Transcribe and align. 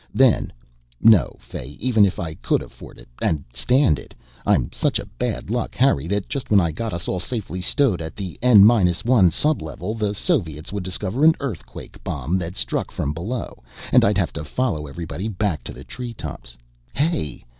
Then, 0.15 0.51
"No, 0.99 1.35
Fay, 1.37 1.77
even 1.79 2.05
if 2.07 2.19
I 2.19 2.33
could 2.33 2.63
afford 2.63 2.97
it 2.97 3.07
and 3.21 3.43
stand 3.53 3.99
it 3.99 4.15
I'm 4.47 4.71
such 4.73 4.97
a 4.97 5.05
bad 5.05 5.51
luck 5.51 5.75
Harry 5.75 6.07
that 6.07 6.27
just 6.27 6.49
when 6.49 6.59
I 6.59 6.71
got 6.71 6.91
us 6.91 7.07
all 7.07 7.19
safely 7.19 7.61
stowed 7.61 8.01
at 8.01 8.15
the 8.15 8.39
N 8.41 8.65
minus 8.65 9.05
1 9.05 9.29
sublevel, 9.29 9.93
the 9.93 10.15
Soviets 10.15 10.73
would 10.73 10.81
discover 10.83 11.23
an 11.23 11.35
earthquake 11.39 12.03
bomb 12.03 12.39
that 12.39 12.55
struck 12.55 12.89
from 12.89 13.13
below, 13.13 13.61
and 13.91 14.03
I'd 14.03 14.17
have 14.17 14.33
to 14.33 14.43
follow 14.43 14.87
everybody 14.87 15.27
back 15.27 15.63
to 15.65 15.71
the 15.71 15.83
treetops. 15.83 16.57
_Hey! 16.95 17.43